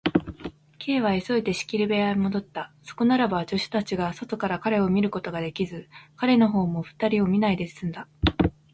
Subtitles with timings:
[0.79, 2.73] Ｋ は急いで仕切り部屋へもどった。
[2.81, 8.07] そこならば、助手たちが外から彼を見ることができず、彼のほうも二人を見ないですんだ。